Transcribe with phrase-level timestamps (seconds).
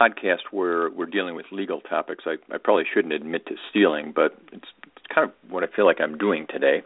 [0.00, 4.36] podcast where we're dealing with legal topics, I, I probably shouldn't admit to stealing, but
[4.52, 6.82] it's, it's kind of what I feel like I'm doing today.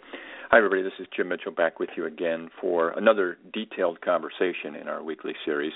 [0.51, 0.83] Hi, everybody.
[0.83, 5.33] This is Jim Mitchell back with you again for another detailed conversation in our weekly
[5.45, 5.73] series.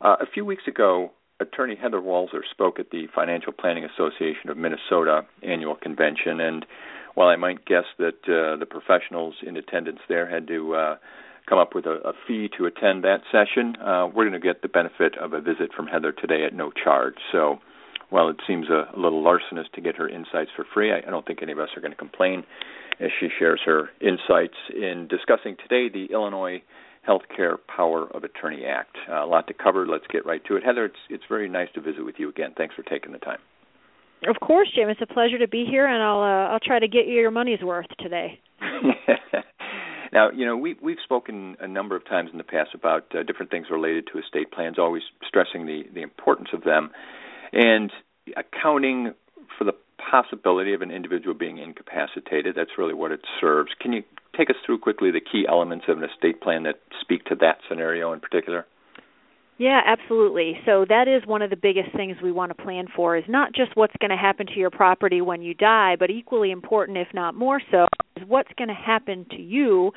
[0.00, 4.56] Uh, a few weeks ago, attorney Heather Walser spoke at the Financial Planning Association of
[4.56, 6.66] Minnesota annual convention, and
[7.14, 10.96] while I might guess that uh, the professionals in attendance there had to uh,
[11.48, 14.62] come up with a, a fee to attend that session, uh, we're going to get
[14.62, 17.14] the benefit of a visit from Heather today at no charge.
[17.32, 17.58] So,
[18.10, 21.10] while it seems a, a little larcenous to get her insights for free, I, I
[21.10, 22.44] don't think any of us are going to complain
[23.00, 26.62] as she shares her insights in discussing today the Illinois
[27.06, 28.96] Healthcare Power of Attorney Act.
[29.08, 29.86] Uh, a lot to cover.
[29.86, 30.64] Let's get right to it.
[30.64, 32.52] Heather, it's it's very nice to visit with you again.
[32.56, 33.38] Thanks for taking the time.
[34.26, 34.88] Of course, Jim.
[34.88, 37.30] It's a pleasure to be here, and I'll uh, I'll try to get you your
[37.30, 38.40] money's worth today.
[40.12, 43.22] now, you know, we we've spoken a number of times in the past about uh,
[43.22, 46.90] different things related to estate plans, always stressing the the importance of them,
[47.52, 47.92] and
[48.36, 49.12] accounting
[49.56, 52.54] for the possibility of an individual being incapacitated.
[52.54, 53.70] That's really what it serves.
[53.80, 54.02] Can you
[54.36, 57.58] take us through quickly the key elements of an estate plan that speak to that
[57.68, 58.66] scenario in particular?
[59.58, 60.54] Yeah, absolutely.
[60.64, 63.52] So that is one of the biggest things we want to plan for is not
[63.52, 67.08] just what's going to happen to your property when you die, but equally important if
[67.12, 69.90] not more so is what's going to happen to you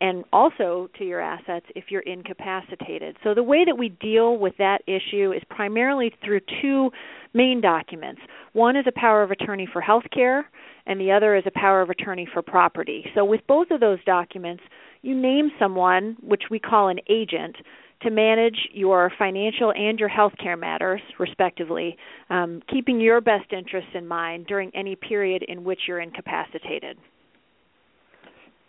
[0.00, 3.16] and also to your assets if you're incapacitated.
[3.22, 6.90] So the way that we deal with that issue is primarily through two
[7.34, 8.20] main documents.
[8.52, 10.50] One is a power of attorney for health care
[10.86, 13.06] and the other is a power of attorney for property.
[13.14, 14.64] So with both of those documents,
[15.02, 17.54] you name someone which we call an agent
[18.04, 21.96] to manage your financial and your health care matters, respectively,
[22.30, 26.96] um, keeping your best interests in mind during any period in which you're incapacitated.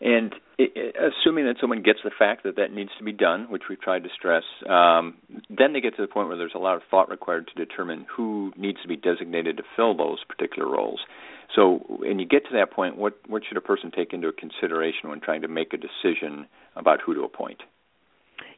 [0.01, 3.79] And assuming that someone gets the fact that that needs to be done, which we've
[3.79, 5.16] tried to stress, um,
[5.50, 8.06] then they get to the point where there's a lot of thought required to determine
[8.16, 11.00] who needs to be designated to fill those particular roles.
[11.56, 15.09] So, when you get to that point, what what should a person take into consideration
[15.09, 17.62] when trying to make a decision about who to appoint?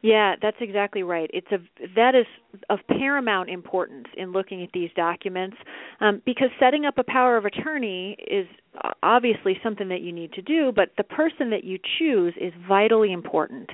[0.01, 1.29] Yeah, that's exactly right.
[1.33, 1.57] It's a
[1.95, 2.25] that is
[2.69, 5.57] of paramount importance in looking at these documents
[5.99, 8.47] um, because setting up a power of attorney is
[9.01, 13.11] obviously something that you need to do, but the person that you choose is vitally
[13.11, 13.69] important.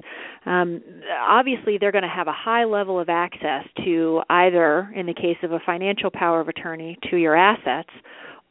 [0.45, 0.81] Um,
[1.27, 5.37] obviously, they're going to have a high level of access to either, in the case
[5.43, 7.89] of a financial power of attorney, to your assets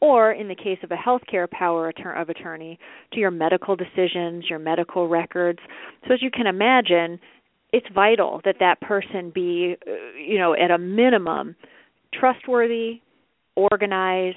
[0.01, 2.77] or in the case of a healthcare power of attorney
[3.13, 5.61] to your medical decisions, your medical records.
[6.09, 7.21] So as you can imagine,
[7.73, 11.57] it's vital that that person be uh, you know at a minimum
[12.13, 13.01] trustworthy
[13.57, 14.37] organized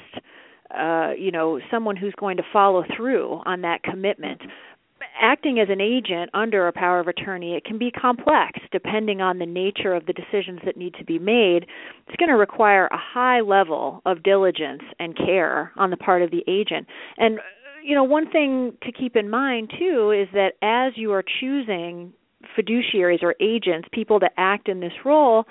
[0.77, 4.41] uh you know someone who's going to follow through on that commitment.
[5.21, 8.59] Acting as an agent under a power of attorney it can be complex.
[8.71, 11.65] Depending on the nature of the decisions that need to be made
[12.07, 16.31] it's going to require a high level of diligence and care on the part of
[16.31, 16.87] the agent.
[17.17, 17.39] And
[17.83, 22.13] you know one thing to keep in mind too is that as you are choosing
[22.57, 25.45] fiduciaries or agents, people to act in this role,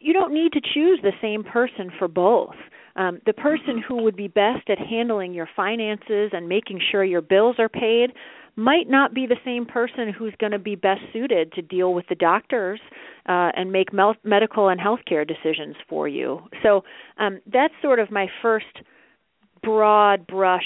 [0.00, 2.54] you don't need to choose the same person for both.
[2.96, 7.20] Um, the person who would be best at handling your finances and making sure your
[7.20, 8.12] bills are paid
[8.56, 12.06] might not be the same person who's going to be best suited to deal with
[12.08, 12.80] the doctors
[13.28, 16.40] uh, and make mel- medical and healthcare decisions for you.
[16.62, 16.82] So
[17.18, 18.64] um, that's sort of my first
[19.62, 20.64] broad brush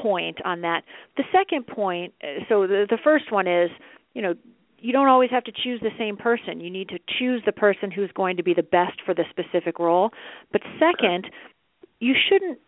[0.00, 0.82] point on that.
[1.16, 3.70] The second point, uh, so the, the first one is
[4.14, 4.34] you know
[4.82, 6.60] you don't always have to choose the same person.
[6.60, 9.78] You need to choose the person who's going to be the best for the specific
[9.78, 10.10] role.
[10.50, 11.30] But second,
[12.00, 12.58] you shouldn't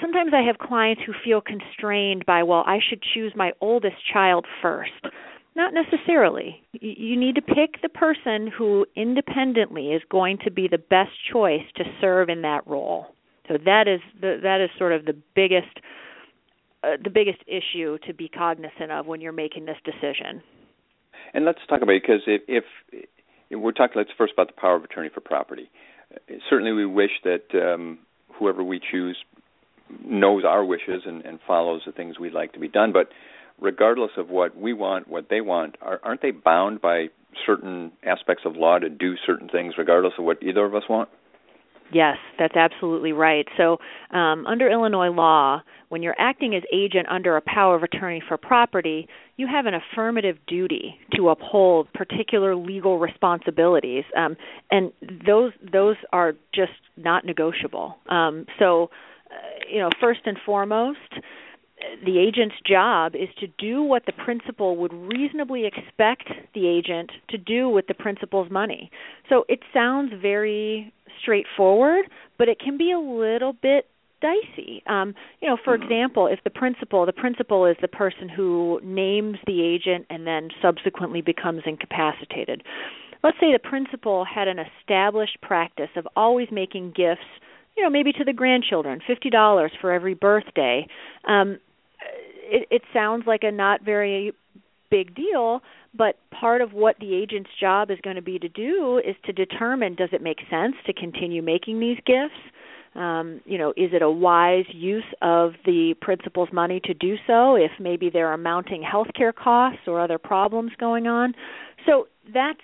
[0.00, 4.46] sometimes I have clients who feel constrained by, well, I should choose my oldest child
[4.62, 4.90] first.
[5.54, 6.62] Not necessarily.
[6.72, 11.64] You need to pick the person who independently is going to be the best choice
[11.76, 13.06] to serve in that role.
[13.48, 15.80] So that is the, that is sort of the biggest
[16.84, 20.40] uh, the biggest issue to be cognizant of when you're making this decision.
[21.34, 22.64] And let's talk about it because if, if,
[23.50, 25.70] if we're talking, let's first about the power of attorney for property.
[26.48, 27.98] Certainly, we wish that um,
[28.38, 29.16] whoever we choose
[30.04, 32.92] knows our wishes and, and follows the things we'd like to be done.
[32.92, 33.08] But
[33.60, 37.06] regardless of what we want, what they want, are, aren't they bound by
[37.46, 41.08] certain aspects of law to do certain things, regardless of what either of us want?
[41.92, 43.46] Yes, that's absolutely right.
[43.56, 43.78] So,
[44.10, 48.36] um, under Illinois law, when you're acting as agent under a power of attorney for
[48.36, 54.36] property, you have an affirmative duty to uphold particular legal responsibilities, um,
[54.70, 54.92] and
[55.26, 57.96] those those are just not negotiable.
[58.10, 58.90] Um, so,
[59.30, 59.34] uh,
[59.72, 60.98] you know, first and foremost,
[62.04, 67.38] the agent's job is to do what the principal would reasonably expect the agent to
[67.38, 68.90] do with the principal's money.
[69.28, 73.86] So it sounds very straightforward, but it can be a little bit
[74.20, 74.82] dicey.
[74.86, 75.84] Um, you know, for mm-hmm.
[75.84, 80.48] example, if the principal, the principal is the person who names the agent and then
[80.60, 82.62] subsequently becomes incapacitated.
[83.22, 87.26] Let's say the principal had an established practice of always making gifts,
[87.76, 90.86] you know, maybe to the grandchildren, fifty dollars for every birthday.
[91.26, 91.58] Um,
[92.48, 94.32] it, it sounds like a not very
[94.90, 95.60] big deal,
[95.94, 99.32] but part of what the agent's job is going to be to do is to
[99.32, 102.40] determine does it make sense to continue making these gifts?
[102.94, 107.54] Um, you know, is it a wise use of the principal's money to do so
[107.54, 111.34] if maybe there are mounting health care costs or other problems going on?
[111.86, 112.60] So that's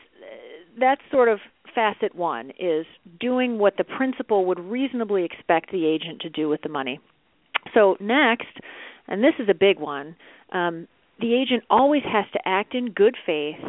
[0.78, 1.38] that's sort of
[1.74, 2.86] facet one is
[3.20, 7.00] doing what the principal would reasonably expect the agent to do with the money.
[7.72, 8.58] So next,
[9.08, 10.16] and this is a big one,
[10.52, 10.88] um,
[11.20, 13.60] the agent always has to act in good faith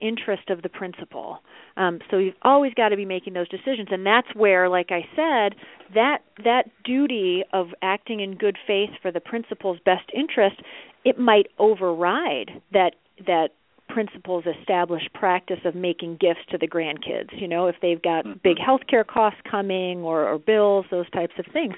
[0.00, 1.38] interest of the principal.
[1.76, 5.02] Um, so you've always got to be making those decisions, and that's where, like I
[5.14, 5.56] said,
[5.94, 10.56] that that duty of acting in good faith for the principal's best interest,
[11.04, 12.94] it might override that
[13.26, 13.48] that
[13.88, 17.30] principal's established practice of making gifts to the grandkids.
[17.32, 18.38] You know, if they've got mm-hmm.
[18.44, 21.74] big health care costs coming or, or bills, those types of things.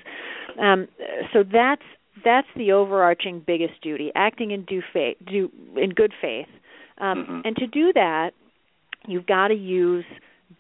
[0.61, 0.88] Um,
[1.32, 1.82] so that's
[2.25, 6.49] that's the overarching biggest duty acting in due faith do in good faith.
[6.99, 7.40] Um, mm-hmm.
[7.44, 8.32] and to do that
[9.06, 10.05] you've got to use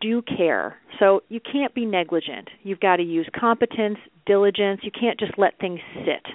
[0.00, 0.76] due care.
[0.98, 2.48] So you can't be negligent.
[2.62, 4.80] You've got to use competence diligence.
[4.82, 6.32] You can't just let things sit.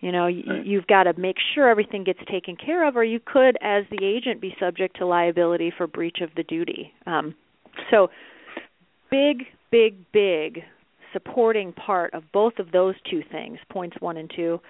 [0.00, 0.66] You know you, right.
[0.66, 4.04] you've got to make sure everything gets taken care of or you could as the
[4.04, 6.92] agent be subject to liability for breach of the duty.
[7.06, 7.34] Um,
[7.90, 8.10] so
[9.10, 10.62] big big big
[11.16, 14.60] supporting part of both of those two things, points one and two,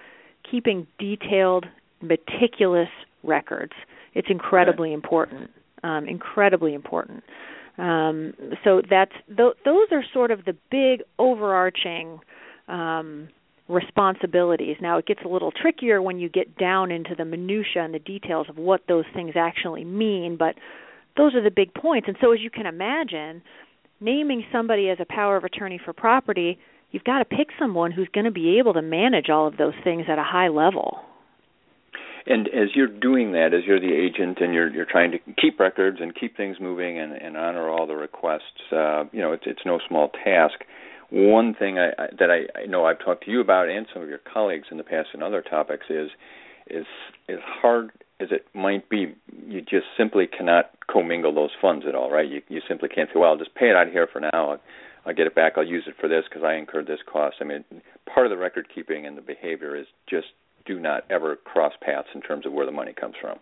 [0.49, 1.65] keeping detailed,
[2.01, 2.87] meticulous
[3.21, 3.73] records.
[4.13, 5.51] It's incredibly important.
[5.83, 7.23] Um, incredibly important.
[7.77, 8.33] Um,
[8.63, 12.19] so that's th- those are sort of the big overarching
[12.67, 13.27] um,
[13.67, 14.77] responsibilities.
[14.81, 17.99] Now it gets a little trickier when you get down into the minutia and the
[17.99, 20.55] details of what those things actually mean, but
[21.17, 22.07] those are the big points.
[22.07, 23.41] And so as you can imagine,
[23.99, 26.59] naming somebody as a power of attorney for property,
[26.91, 29.73] you've got to pick someone who's going to be able to manage all of those
[29.83, 30.99] things at a high level.
[32.29, 35.59] And as you're doing that, as you're the agent and you're you're trying to keep
[35.59, 39.43] records and keep things moving and, and honor all the requests, uh, you know, it's
[39.45, 40.59] it's no small task.
[41.09, 44.03] One thing I, I, that I, I know I've talked to you about and some
[44.03, 46.09] of your colleagues in the past in other topics is
[46.69, 46.85] is
[47.29, 49.15] is hard as it might be,
[49.47, 52.27] you just simply cannot commingle those funds at all, right?
[52.29, 54.29] You you simply can't say, well, I'll just pay it out here for now.
[54.33, 54.59] I'll,
[55.05, 55.53] I'll get it back.
[55.55, 57.37] I'll use it for this because I incurred this cost.
[57.41, 57.63] I mean,
[58.11, 60.27] part of the record keeping and the behavior is just
[60.65, 63.37] do not ever cross paths in terms of where the money comes from.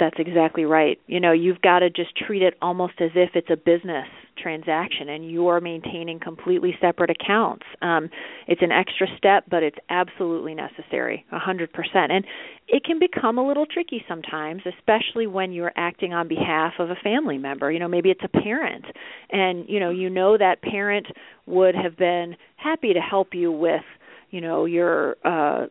[0.00, 0.98] That's exactly right.
[1.06, 4.06] You know, you've got to just treat it almost as if it's a business
[4.38, 7.64] transaction and you are maintaining completely separate accounts.
[7.82, 8.08] Um,
[8.48, 11.68] it's an extra step, but it's absolutely necessary, a 100%.
[11.94, 12.24] And
[12.66, 16.96] it can become a little tricky sometimes, especially when you're acting on behalf of a
[17.04, 17.70] family member.
[17.70, 18.86] You know, maybe it's a parent,
[19.30, 21.06] and you know, you know that parent
[21.46, 23.82] would have been happy to help you with
[24.30, 25.66] you know your uh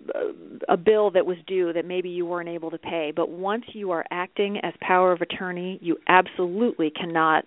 [0.67, 3.11] a bill that was due that maybe you weren't able to pay.
[3.15, 7.45] But once you are acting as power of attorney you absolutely cannot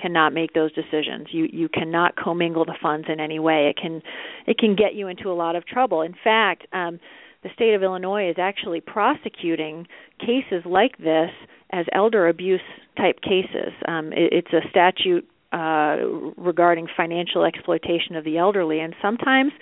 [0.00, 1.28] cannot make those decisions.
[1.32, 3.68] You you cannot commingle the funds in any way.
[3.68, 4.02] It can
[4.46, 6.02] it can get you into a lot of trouble.
[6.02, 6.98] In fact um
[7.42, 9.86] the state of Illinois is actually prosecuting
[10.20, 11.30] cases like this
[11.72, 12.60] as elder abuse
[12.96, 13.72] type cases.
[13.86, 15.96] Um it, it's a statute uh
[16.38, 18.80] regarding financial exploitation of the elderly.
[18.80, 19.52] And sometimes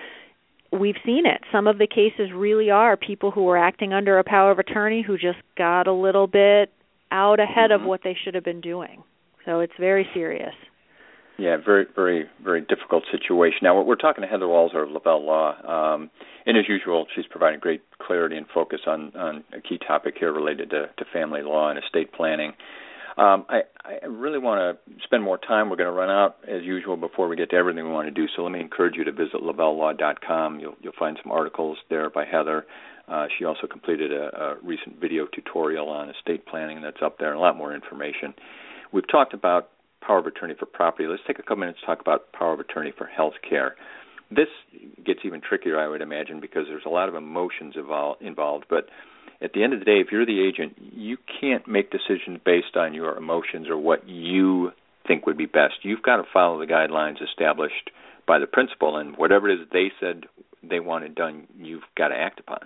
[0.73, 1.41] we've seen it.
[1.53, 5.03] Some of the cases really are people who were acting under a power of attorney
[5.03, 6.73] who just got a little bit
[7.11, 7.83] out ahead mm-hmm.
[7.83, 9.03] of what they should have been doing.
[9.45, 10.55] So it's very serious.
[11.39, 13.61] Yeah, very, very, very difficult situation.
[13.63, 15.55] Now, we're talking to Heather Walser of Lavelle Law,
[15.95, 16.11] um,
[16.45, 20.35] and as usual, she's providing great clarity and focus on, on a key topic here
[20.35, 22.53] related to, to family law and estate planning.
[23.17, 25.69] Um, I, I really want to spend more time.
[25.69, 28.13] We're going to run out as usual before we get to everything we want to
[28.13, 28.27] do.
[28.37, 30.61] So let me encourage you to visit lavellelaw.com.
[30.61, 32.67] You'll, you'll find some articles there by Heather.
[33.09, 37.31] Uh, she also completed a, a recent video tutorial on estate planning that's up there,
[37.31, 38.33] and a lot more information.
[38.93, 41.09] We've talked about power of attorney for property.
[41.09, 43.75] Let's take a couple minutes to talk about power of attorney for health care.
[44.31, 44.49] This
[45.05, 48.67] gets even trickier, I would imagine, because there's a lot of emotions involved.
[48.71, 48.87] But
[49.43, 52.77] at the end of the day, if you're the agent, you can't make decisions based
[52.77, 54.73] on your emotions or what you
[55.07, 55.75] think would be best.
[55.83, 57.91] You've got to follow the guidelines established
[58.27, 60.25] by the principal, and whatever it is they said
[60.63, 62.61] they wanted done, you've got to act upon.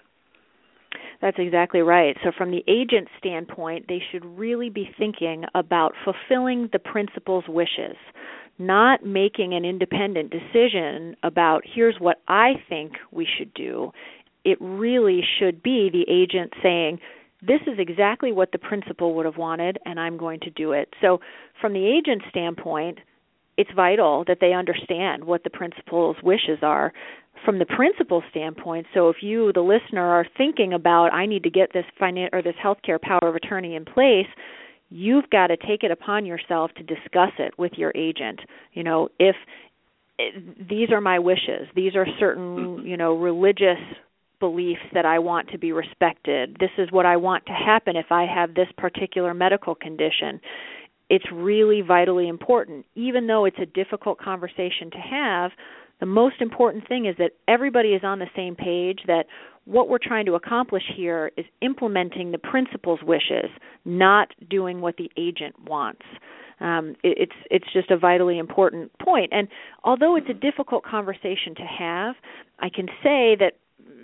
[1.20, 2.16] That's exactly right.
[2.22, 7.96] So, from the agent standpoint, they should really be thinking about fulfilling the principal's wishes,
[8.58, 13.92] not making an independent decision about here's what I think we should do.
[14.44, 16.98] It really should be the agent saying,
[17.42, 20.88] this is exactly what the principal would have wanted, and I'm going to do it.
[21.02, 21.20] So,
[21.60, 22.98] from the agent's standpoint,
[23.56, 26.92] it's vital that they understand what the principal's wishes are
[27.44, 28.86] from the principal standpoint.
[28.94, 32.42] So if you, the listener, are thinking about I need to get this finan- or
[32.42, 34.26] this healthcare power of attorney in place,
[34.90, 38.40] you've got to take it upon yourself to discuss it with your agent.
[38.72, 39.36] You know, if
[40.18, 43.78] eh, these are my wishes, these are certain, you know, religious
[44.48, 46.56] beliefs that I want to be respected.
[46.60, 50.40] This is what I want to happen if I have this particular medical condition
[51.10, 52.86] it's really vitally important.
[52.94, 55.50] Even though it's a difficult conversation to have,
[56.00, 59.26] the most important thing is that everybody is on the same page that
[59.64, 63.50] what we're trying to accomplish here is implementing the principal's wishes,
[63.84, 66.02] not doing what the agent wants.
[66.60, 69.32] Um, it, it's it's just a vitally important point.
[69.32, 69.48] And
[69.82, 72.14] although it's a difficult conversation to have,
[72.58, 73.52] I can say that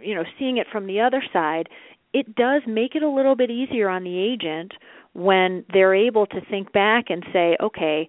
[0.03, 1.69] you know seeing it from the other side,
[2.13, 4.73] it does make it a little bit easier on the agent
[5.13, 8.09] when they're able to think back and say, okay,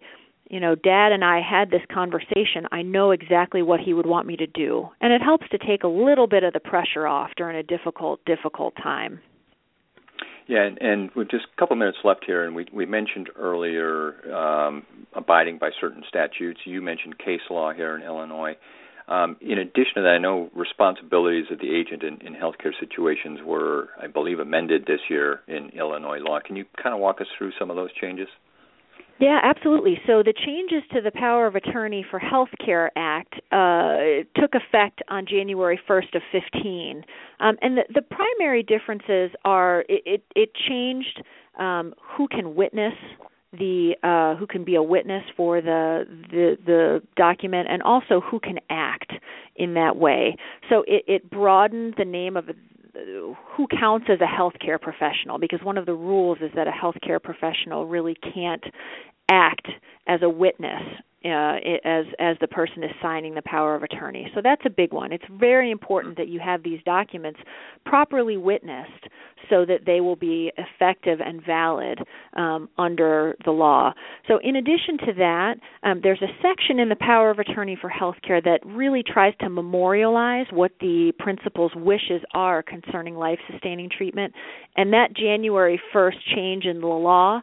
[0.50, 2.68] you know, dad and I had this conversation.
[2.72, 4.90] I know exactly what he would want me to do.
[5.00, 8.24] And it helps to take a little bit of the pressure off during a difficult,
[8.26, 9.22] difficult time.
[10.48, 14.36] Yeah, and, and with just a couple minutes left here, and we, we mentioned earlier
[14.36, 14.84] um,
[15.16, 16.60] abiding by certain statutes.
[16.66, 18.58] You mentioned case law here in Illinois.
[19.12, 23.40] Um, in addition to that, I know responsibilities of the agent in, in healthcare situations
[23.46, 26.40] were, I believe, amended this year in Illinois law.
[26.40, 28.30] Can you kind of walk us through some of those changes?
[29.20, 30.00] Yeah, absolutely.
[30.08, 35.26] So the changes to the Power of Attorney for Healthcare Act uh, took effect on
[35.28, 37.04] January 1st of 15,
[37.42, 41.22] um, and the, the primary differences are it, it, it changed
[41.60, 42.94] um, who can witness
[43.54, 48.40] the uh, who can be a witness for the, the the document and also who
[48.40, 49.12] can act
[49.56, 50.36] in that way.
[50.70, 52.46] So it, it broadened the name of
[53.56, 57.22] who counts as a healthcare professional because one of the rules is that a healthcare
[57.22, 58.64] professional really can't
[59.30, 59.68] act
[60.08, 60.82] as a witness
[61.24, 64.32] uh, as as the person is signing the power of attorney.
[64.34, 65.12] So that's a big one.
[65.12, 67.40] It's very important that you have these documents
[67.86, 69.08] properly witnessed
[69.50, 72.00] so that they will be effective and valid
[72.38, 73.94] um, under the law.
[74.28, 77.90] So in addition to that, um, there's a section in the power of attorney for
[77.90, 84.34] healthcare that really tries to memorialize what the principal's wishes are concerning life-sustaining treatment,
[84.78, 87.42] and that January 1st change in the law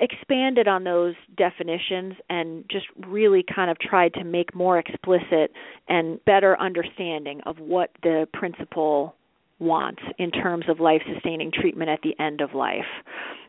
[0.00, 5.52] expanded on those definitions and just really kind of tried to make more explicit
[5.88, 9.14] and better understanding of what the principal
[9.58, 12.84] wants in terms of life sustaining treatment at the end of life.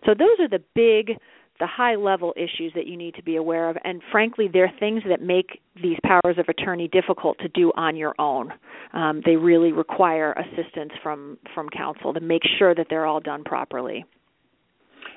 [0.05, 1.17] So those are the big
[1.59, 5.01] the high level issues that you need to be aware of and frankly they're things
[5.09, 8.53] that make these powers of attorney difficult to do on your own
[8.93, 13.43] um, they really require assistance from from counsel to make sure that they're all done
[13.43, 14.05] properly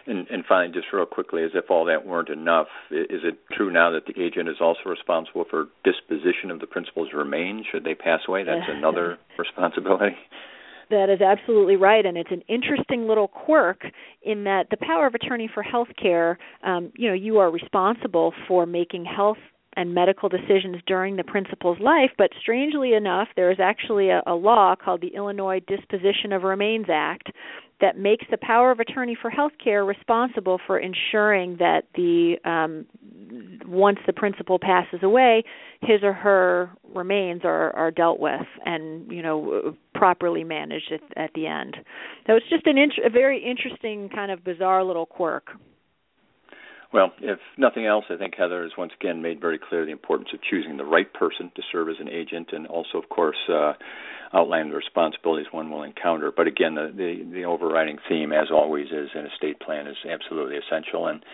[0.07, 3.71] and, and finally, just real quickly, as if all that weren't enough, is it true
[3.71, 7.95] now that the agent is also responsible for disposition of the principal's remains should they
[7.95, 8.45] pass away?
[8.45, 10.17] That's another responsibility.
[10.91, 13.83] That is absolutely right, and it's an interesting little quirk
[14.23, 18.33] in that the power of attorney for health care, um, you know, you are responsible
[18.49, 19.39] for making health
[19.77, 24.35] and medical decisions during the principal's life, but strangely enough, there is actually a, a
[24.35, 27.31] law called the Illinois Disposition of Remains Act
[27.81, 32.87] that makes the power of attorney for health care responsible for ensuring that the um,
[33.67, 35.45] once the principal passes away,
[35.83, 41.31] his or her remains are, are dealt with and you know properly managed at, at
[41.35, 41.77] the end.
[42.27, 45.49] So it's just an int- a very interesting kind of bizarre little quirk.
[46.93, 50.31] Well, if nothing else, I think Heather has once again made very clear the importance
[50.35, 53.75] of choosing the right person to serve as an agent, and also, of course, uh,
[54.35, 56.33] outlined the responsibilities one will encounter.
[56.37, 60.57] But again, the, the, the overriding theme, as always, is an estate plan is absolutely
[60.57, 61.07] essential.
[61.07, 61.25] And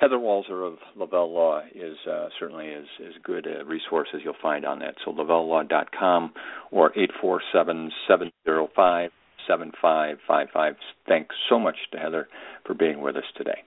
[0.00, 4.34] Heather Walser of Lavelle Law is uh, certainly as, as good a resource as you'll
[4.42, 4.96] find on that.
[5.02, 6.32] So lavellelaw.com
[6.70, 9.10] or eight four seven seven zero five
[9.48, 10.74] seven five five five.
[11.08, 12.28] Thanks so much to Heather
[12.66, 13.62] for being with us today.